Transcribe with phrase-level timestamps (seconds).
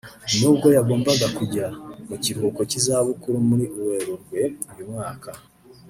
[0.39, 1.65] nubwo yagombaga kujya
[2.09, 5.31] mu kiruhuko cy’izabukuru muri Werurwe uyu mwaka